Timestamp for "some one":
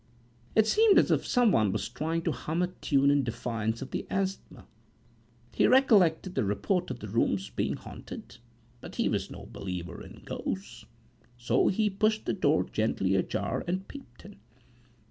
1.27-1.71